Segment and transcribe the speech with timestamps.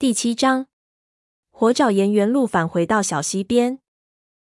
[0.00, 0.68] 第七章，
[1.50, 3.80] 火爪沿原路返回到小溪边，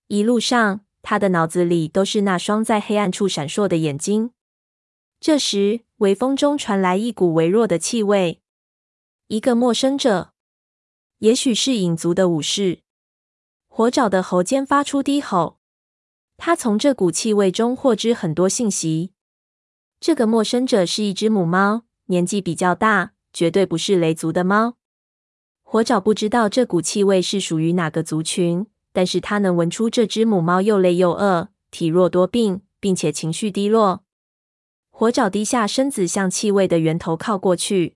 [0.08, 4.32] 一路上，他的脑子里都是那双在黑暗处闪烁的眼睛。
[5.22, 8.42] 这时，微风中传来一股微弱的气味，
[9.28, 10.34] 一个陌生者，
[11.20, 12.82] 也许是影族的武士。
[13.70, 15.58] 火爪的喉间发出低吼，
[16.36, 19.14] 他从这股气味中获知很多信息。
[20.02, 24.79] 这个陌生者是一只母猫，年纪比较大，绝对不是雷族的猫。
[25.72, 34.04] 火爪不知道这股气味是属于哪个族群，但是他能闻出这只母猫又累又饿，体弱多病，并且情绪低落。
[34.90, 37.94] 火爪低下身子，向气味的源头靠过去。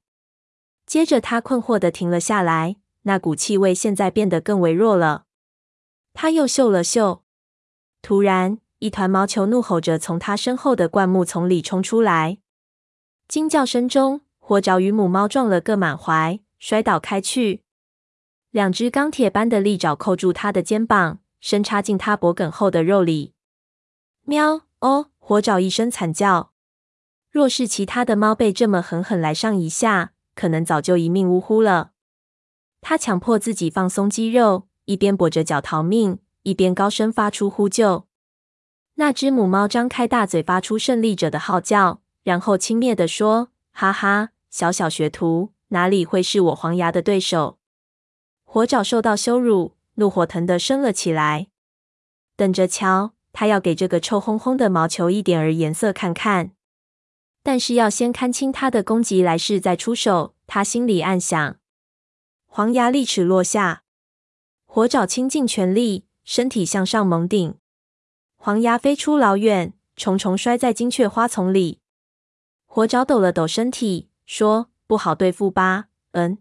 [0.86, 2.76] 接着，他困惑地停了下来。
[3.05, 5.23] 那股气味现在变得更微弱了。
[6.14, 7.23] 他又嗅了嗅，
[8.03, 12.38] 突然，一团毛球怒吼着从他身后的灌木丛里冲出来。
[13.28, 17.62] 惊叫声中，火爪与母猫撞了个满怀，摔倒开去。
[18.49, 23.33] 两只钢铁般的利爪扣住他的肩膀，深插进他脖梗后的肉里。
[24.22, 24.61] 喵！
[24.80, 26.53] 哦，火爪一声惨叫。
[27.30, 31.92] 若是其他的猫被这么狠狠来上一下，可能早就一命呜呼了。
[32.80, 38.08] 他强迫自己放松肌肉，一边跛着脚逃命，一边高声发出呼救。
[38.94, 47.60] 那只母猫张开大嘴，发出胜利者的号叫，然后轻蔑地说：“哈哈，小小学徒，哪里会是我黄牙的对手？”
[48.46, 51.48] 火爪受到羞辱，怒火腾地升了起来。
[52.36, 56.52] 等着瞧，他要给这个臭烘烘的毛球一点儿颜色看看。
[57.44, 60.34] 但是要先看清他的攻击来势再出手。
[60.46, 61.58] 他心里暗想。
[62.46, 63.84] 黄牙利齿落下，
[64.66, 67.56] 火爪倾尽全力，身体向上猛顶。
[68.36, 71.80] 黄牙飞出老远，重重摔在金雀花丛里。
[72.66, 76.38] 火爪抖了抖身体，说：“不好对付吧？”嗯。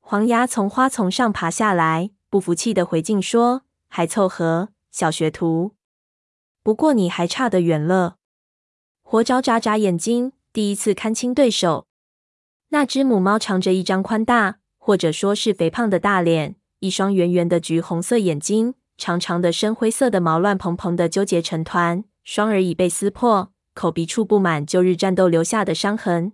[0.00, 5.74] 黄牙从花丛上爬下来，不服气的回敬说：“还凑合，小学徒。
[6.62, 8.16] 不过你还差得远了。”
[9.02, 11.86] 火爪眨眨眼睛，第一次看清对手。
[12.68, 26.32] 那只母猫长着一张宽大，或者说是肥胖的大脸，一双圆圆的橘红色眼睛，长长的深灰色的毛乱蓬蓬的纠结成团，双耳已被撕破，口鼻处布满旧日战斗留下的伤痕。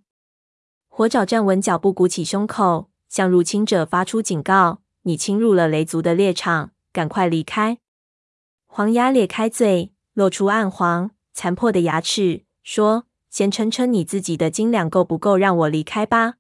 [0.95, 2.91] 火爪站稳脚步，鼓起胸口。
[3.09, 7.79] 向入侵者发出警告：“你侵入了雷族的猎场，赶快离开！”
[8.69, 16.35] 黄牙咧开嘴，露出暗黄残破的牙齿，说：“先称称你自己的斤两够不够让我离开吧？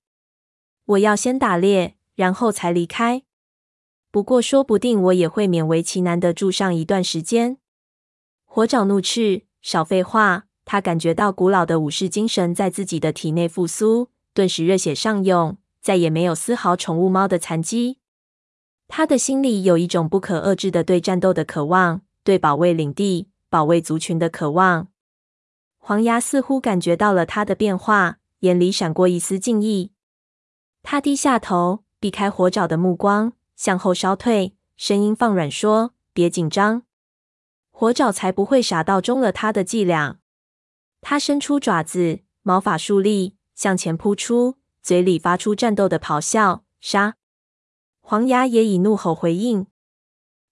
[0.84, 3.22] 我要先打猎，然后才离开。
[4.10, 7.56] 不过，说不定我也会勉为其难的住上一段时间。”
[8.44, 15.58] 火爪怒斥：“少废话！”他感觉到古老的武士精神在自己的体内复苏，顿时热血上涌。
[15.80, 17.98] 再也没有丝毫宠物猫的残疾，
[18.86, 24.86] 他的心里有一种不可遏制的对战斗的渴望，对保卫领地、保卫族群的渴望。
[25.78, 29.90] 黄牙似乎感觉到了他的变化，眼里闪过一丝敬意。
[30.84, 36.84] 他低下头，避开火爪的目光，向后稍退，声音放软说：“别紧张，
[37.72, 40.20] 火爪才不会傻到中了他的伎俩。”
[41.02, 44.56] 他伸出爪子，毛发竖立，向前扑出。
[44.82, 47.14] 嘴里发出战斗的咆哮，杀！
[48.00, 49.68] 黄牙也以怒吼回应。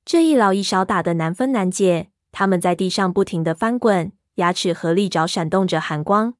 [0.04, 6.34] 这一老一少打得难分难解，他们在地上不停地翻滚，牙齿和利爪闪动着寒光。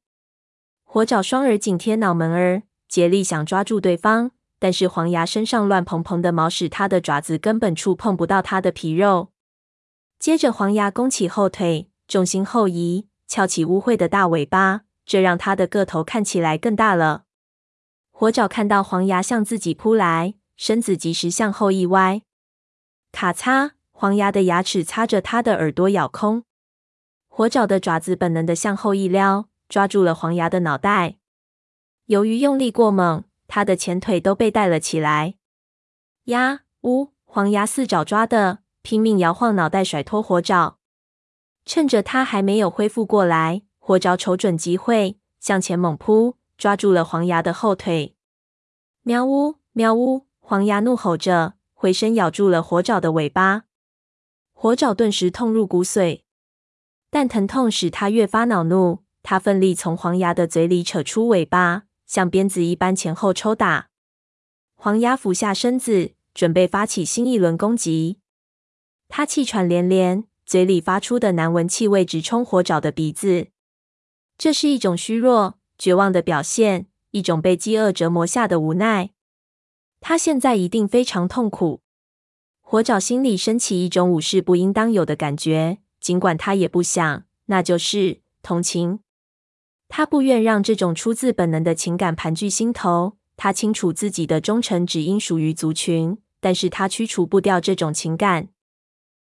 [0.85, 9.33] 火爪双耳紧贴脑门儿，竭力想抓住对方，但是黄牙身上乱蓬蓬的毛使他的爪子根本触碰不到他的皮肉。
[10.17, 17.25] 接着，黄牙弓起后腿，重心后移，翘起污秽的大尾巴，这让他的个头看起来更大了。
[18.11, 22.21] 火爪看到黄牙向自己扑来，身子及时向后一歪，
[23.11, 23.71] 咔嚓！
[23.91, 26.45] 黄牙的牙齿擦着他的耳朵咬空。
[27.27, 31.17] 火爪的爪子本能的向后一撩，抓住了黄牙的脑袋。
[32.05, 35.35] 由于用力过猛，他的前腿都被带了起来。
[36.27, 37.09] 呀呜！
[37.25, 40.77] 黄牙四爪抓的，拼命摇晃脑袋甩脱火爪。
[41.65, 46.37] 趁着他还没有恢复过来，火爪瞅准机会向前猛扑。
[46.57, 48.15] 抓住了黄牙的后腿，
[49.01, 50.27] 喵呜喵呜！
[50.39, 53.63] 黄牙怒吼着，回身咬住了火爪的尾巴。
[54.53, 56.21] 火爪顿时痛入骨髓，
[57.09, 59.03] 但疼痛使他越发恼怒。
[59.23, 63.89] 他奋力从黄牙的嘴里扯出尾巴，像鞭子一般前后抽打。
[64.75, 68.19] 黄牙俯下身子，准备发起新一轮攻击。
[69.09, 73.47] 他气喘连连，嘴里发出的难闻气味直冲火爪的鼻子。
[74.41, 75.59] 这是一种虚弱。
[75.77, 79.11] 绝望的表现，一种被饥饿折磨下的无奈。
[79.99, 81.81] 他现在一定非常痛苦。
[82.59, 89.01] 火爪心里升起一种武士不应当有的感觉，尽管他也不想，那就是同情。
[89.87, 93.17] 他不愿让这种出自本能的情感盘踞心头。
[93.37, 98.49] 他清楚自己的忠诚只应属于族群，但是他驱除不掉这种情感。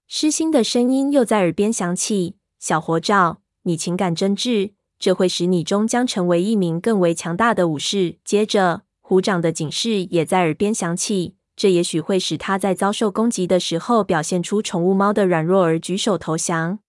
[0.07, 16.79] 失心的声音又在耳边响起：“小火爪，你情感真挚，这会使你终将成为一名更为强大的武士。”接着，虎掌的警示也在耳边响起：“这也许会使他在遭受攻击的时候表现出宠物猫的软弱而举手投降。”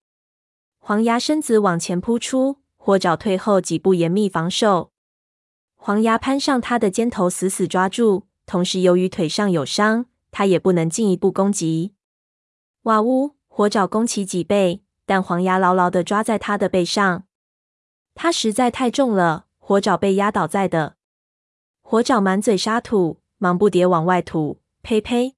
[0.83, 4.91] 黄牙身子往前扑出，火爪退后几步，严密防守。
[5.75, 8.27] 黄牙攀上他的肩头，死死抓住。
[8.45, 11.93] 同时，由于腿上有伤，他也不能进一步攻击。
[12.83, 13.35] 哇呜！
[13.47, 17.25] 火爪攻起脊背，但黄牙牢牢地抓在他的背上。
[18.23, 20.95] 他实在太重了，火爪被压倒在的。
[21.81, 24.61] 火爪满嘴沙土，忙不迭往外吐。
[24.83, 25.33] 呸呸！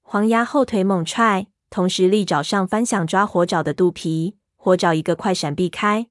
[0.00, 4.36] 黄牙后腿猛踹，同时利爪上翻想抓火爪的肚皮。
[4.56, 6.08] 火爪一个快闪避开，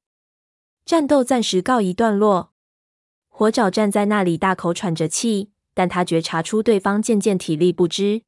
[0.85, 2.53] 战斗暂时告一段落。
[3.27, 8.21] 火爪站在那里，大口喘着气，但他觉察出对方渐渐体力不支。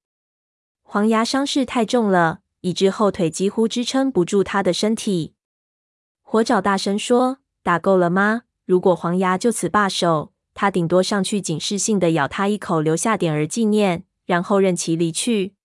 [0.82, 5.36] 黄牙伤势太重了，以致后腿几乎支撑不住他的身体。
[6.22, 15.56] 火爪大声说：“打够了吗？”如果黄牙就此罢手，他顶多上去警示性的咬他一口，留下点儿纪念，然后任其离去。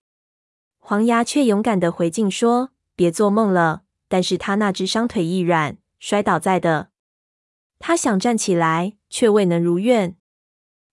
[0.79, 6.89] 黄牙却勇敢的回敬说：“别做梦了。”但是他那只伤腿一软，摔倒在的。
[7.77, 8.95] 他想站起来。
[9.09, 10.15] 却未能如愿。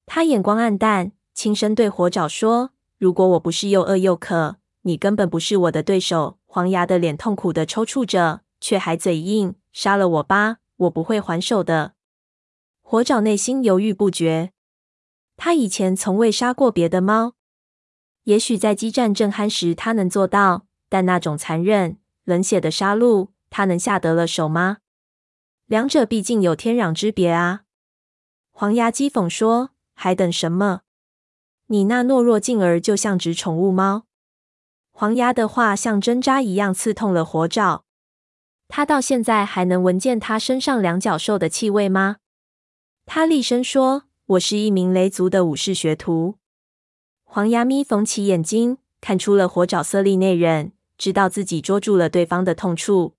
[0.07, 11.95] 他眼光黯淡，轻声对火爪说：“如果我不是又饿又渴，你根本不是我的对手。”黄牙的脸痛苦的抽搐着，却还嘴硬：“杀了我吧，我不会还手的。”
[12.83, 14.53] 火爪内心犹豫不决。
[15.37, 17.35] 他以前从未杀过别的猫，
[18.25, 24.79] 也许在激战正酣时他能做到，但那种残忍、冷血的杀戮，他能下得了手吗？
[25.67, 27.63] 两者毕竟有天壤之别啊！
[28.53, 30.83] 黄牙讥讽说：“还等什么？
[31.67, 34.07] 你那懦弱劲儿就像只宠物猫。”
[34.93, 37.86] 黄牙的话像针扎一样刺痛了火爪。
[38.69, 42.17] 他到现在还能闻见他身上两脚兽的气味吗？
[43.05, 46.37] 他厉声说：“我是一名雷族的武士学徒。”
[47.23, 53.15] 黄牙咪缝起眼睛，看出了火爪色厉内荏，知道自己捉住了对方的痛处。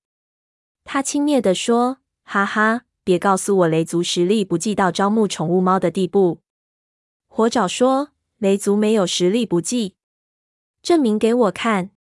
[0.84, 6.42] 他轻蔑地说：“哈哈。”别告诉我雷族实力不济到招募宠物猫的地步。
[7.30, 9.96] 火爪说：“雷族没有实力不济，
[10.82, 11.92] 证明给我看。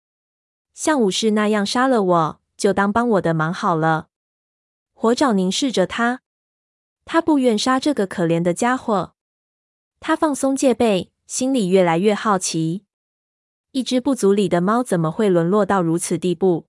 [0.73, 4.09] 像武士那样杀了我，就当帮我的忙好了。”
[4.93, 6.21] 火爪凝视着他，
[7.05, 9.13] 他不愿杀这个可怜的家伙。
[9.99, 12.85] 他放松戒备，心里越来越好奇：
[13.71, 16.67] 一只部族里的猫怎么会沦落到如此地步？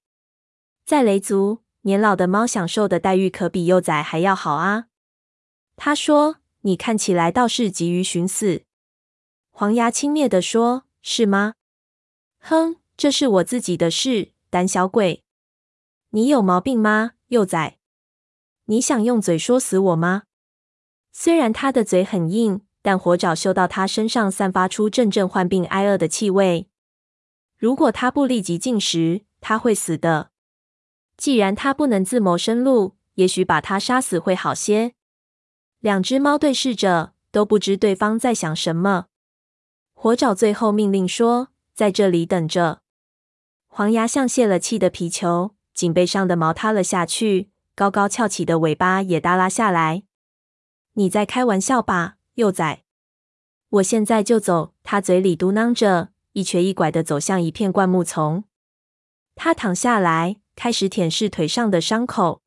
[0.85, 1.63] 在雷族。
[1.83, 4.89] 年老的猫享受的待遇可比幼崽还要好啊！
[5.77, 8.65] 他说：“你看起来倒是急于寻死。”
[9.51, 11.55] 黄牙轻蔑地说：“是吗？
[12.41, 15.23] 哼，这是我自己的事，胆小鬼！
[16.11, 17.79] 你有毛病吗，幼崽？
[18.65, 20.25] 你想用嘴说死我吗？”
[21.13, 26.69] 虽然他的嘴很硬，但火爪嗅到他身上散发出阵阵患病挨饿的气味。
[27.57, 30.31] 如果他不立即进食，他会死的。
[31.17, 34.95] 既然他不能自谋生路，也许把他杀死会好些。
[35.81, 39.07] 两只猫对视着，都不知对方在想什么。
[39.93, 42.83] 火爪最后命令说：“在这里等着。”
[43.67, 50.03] 黄牙像泄了气的皮球，颈背上的毛塌了下去，高高翘起的尾巴也耷拉下来。
[50.95, 52.83] 你在开玩笑吧，幼崽？
[53.69, 54.75] 我现在就走。
[54.83, 58.43] 他嘴里嘟囔着，一瘸一拐地走向一片灌木丛。
[59.37, 60.41] 他躺下来。
[60.57, 62.43] 开始舔舐腿上的伤口，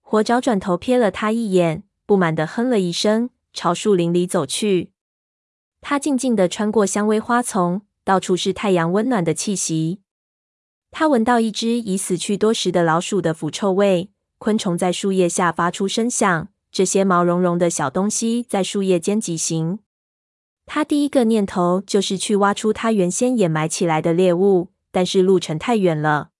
[0.00, 4.92] 火爪转头瞥了他一眼，不满地哼了一声，朝树林里走去。
[5.82, 10.00] 他静静地穿过蔷薇花丛，到处是太阳温暖的气息。
[10.90, 19.80] 他闻到一只已死去多时的老鼠的腐臭味，昆虫在树叶下发出声响，这些毛茸茸的小东西在树叶间疾行。
[20.64, 26.30] 他第一个念头就是去挖出他原先掩埋起来的猎物，但是路程太远了。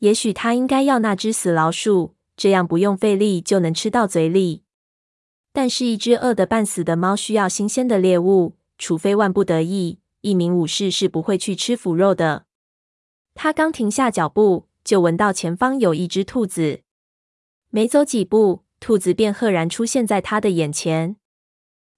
[0.00, 4.62] 也许他应该要那只死老鼠，这样不用费力就能吃到嘴里。
[5.52, 12.45] 但是，一只饿得半死的猫需要新鲜的猎物，除非万不得已，一名武士是不会去吃腐肉的。
[13.38, 16.80] 他刚停下脚步，就闻到前方有一只兔子。
[17.68, 21.16] 没走几步，兔子便赫然出现在他的眼前。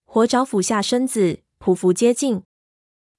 [0.04, 2.42] 火爪俯下身子，匍匐接近。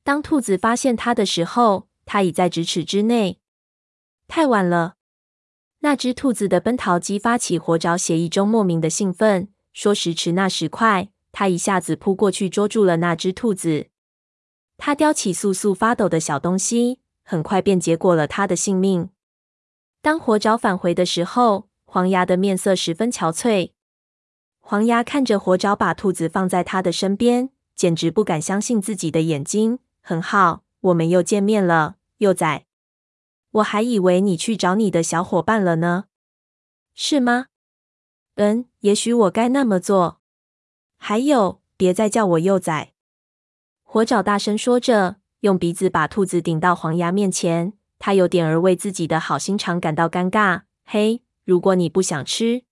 [0.03, 3.39] 当兔子发现它的时候，它已在咫尺之内。
[4.27, 4.95] 太晚了。
[5.79, 13.87] 那只兔子的奔逃激发起火爪血液中莫名的兴奋，说时迟那时快，它一下子扑过去捉住了那只兔子。
[14.77, 16.99] 它叼起簌簌发抖的小东西，
[17.29, 19.11] 很快便结果了他的性命。
[20.01, 23.73] 当火爪返回的时候，黄牙的面色十分憔悴。
[24.57, 29.77] 黄牙看着火爪把兔子放在他的身边，简直不敢相信自己的眼睛。
[30.01, 32.65] 很好，我们又见面了，幼崽。
[33.51, 36.05] 我还以为你去找你的小伙伴了呢，
[36.95, 37.49] 是吗？
[38.37, 40.19] 嗯，也许我该那么做。
[40.97, 42.93] 还有，别再叫我幼崽。
[43.83, 47.73] 火爪大声说着，用鼻子把兔子顶到黄牙面前。
[47.97, 50.61] 他有点儿为自己的好心肠感到尴尬。
[50.85, 52.63] 嘿，如果你不想吃，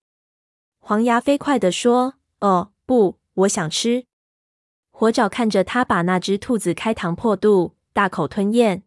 [0.79, 4.05] 黄牙飞快地说：“哦，不，我想吃。”
[4.89, 8.83] 火爪看着他把那只兔子开膛破肚，大口吞咽。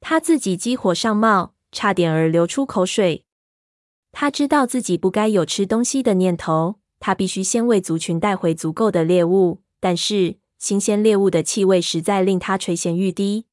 [0.00, 3.24] 他自己激火上冒，差点儿流出口水。
[4.10, 9.62] 他知道自己不该有吃东西的念头，他必须先为族群带回足够的猎物。
[9.80, 13.46] 但是新鲜猎物的气味实在令他垂涎欲滴。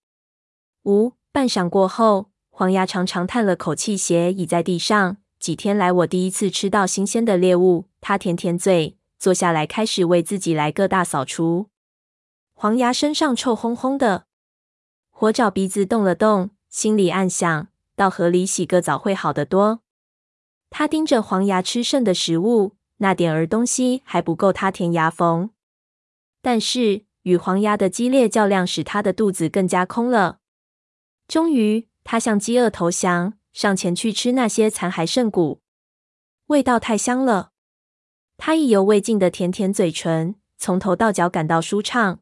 [0.84, 5.18] 呜，半晌过后，黄牙长长叹了口气，斜倚在地上。
[5.40, 7.88] 几天来，我第一次吃到新鲜的猎物。
[8.00, 11.68] 他舔舔嘴，坐下来开始为自己来个大扫除。
[12.54, 14.26] 黄牙身上臭烘烘的。
[15.10, 19.82] 火爪鼻子动了动，心里暗想：到河里洗个澡会好得多。
[20.70, 25.50] 他盯着黄牙吃剩的食物，那点儿东西还不够他填牙缝。
[26.42, 30.40] 但是与黄鸭的激烈较量使他的肚子更加空了。
[31.28, 35.62] 终于，他向饥饿投降，上前去吃那些残骸剩骨，
[36.48, 37.52] 味道太香了。
[38.38, 42.20] 他意犹未尽的舔舔嘴唇，从头到脚感到舒畅。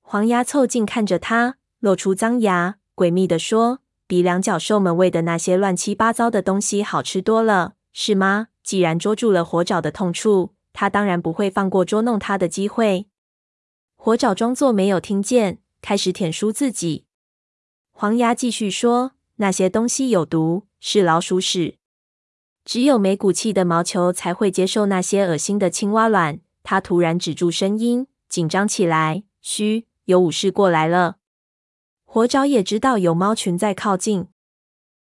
[0.00, 1.56] 黄鸭凑近看着他。
[1.80, 13.06] 露出脏牙，诡秘地说：“比两脚兽们喂的那些乱七八糟的东西好吃多了，是吗？”既然捉住了火爪的痛处，他当然不会放过捉弄他的机会。
[14.06, 17.06] 火爪装作没有听见，开始舔书自己。
[17.90, 21.78] 黄牙继续说：“那些东西有毒，是老鼠屎。
[22.64, 31.16] 只有没骨气的毛球才会接受那些恶心的青蛙卵。”他突然止住声音，紧张起来：“嘘，有武士过来了。”
[32.06, 34.28] 火爪也知道有猫群在靠近，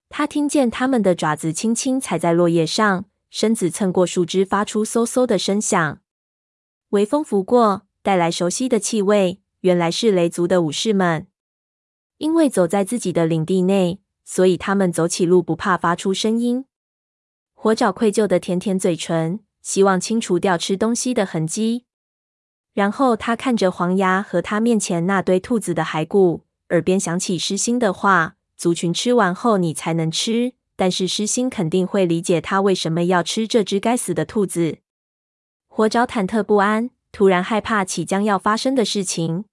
[0.09, 6.01] 他听见它们的爪子轻轻踩在落叶上，身子蹭过树枝，发出嗖嗖的声响。
[6.89, 11.27] 微风拂过，带来熟悉的气味，原来是雷族的武士们。
[12.19, 16.67] 因为走在自己的领地内，所以他们走起路不怕发出声音。
[17.55, 21.87] 火爪愧疚的舔舔嘴唇，希望清除掉吃东西的痕迹。
[22.75, 26.43] 然后他看着黄牙和他面前那堆兔子的骸骨。
[26.69, 34.79] 耳边响起狮心的话：“族群吃完后，你才能吃。”但是狮心肯定会理解他为什么要吃这只该死的兔子。
[35.69, 39.45] 火爪忐忑不安，突然害怕起将要发生的事情。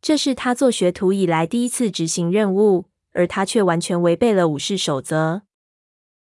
[0.00, 5.42] 这是他做学徒以来第一次执行任务，而他却完全违背了武士守则。